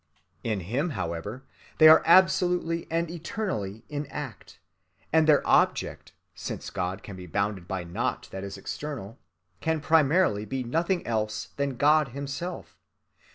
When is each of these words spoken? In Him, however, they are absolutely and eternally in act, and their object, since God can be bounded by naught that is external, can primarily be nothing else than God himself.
In 0.43 0.61
Him, 0.61 0.89
however, 0.97 1.43
they 1.77 1.87
are 1.87 2.01
absolutely 2.07 2.87
and 2.89 3.07
eternally 3.11 3.83
in 3.87 4.07
act, 4.07 4.57
and 5.13 5.27
their 5.27 5.47
object, 5.47 6.13
since 6.33 6.71
God 6.71 7.03
can 7.03 7.15
be 7.15 7.27
bounded 7.27 7.67
by 7.67 7.83
naught 7.83 8.27
that 8.31 8.43
is 8.43 8.57
external, 8.57 9.19
can 9.59 9.79
primarily 9.79 10.43
be 10.43 10.63
nothing 10.63 11.05
else 11.05 11.49
than 11.57 11.77
God 11.77 12.07
himself. 12.17 12.75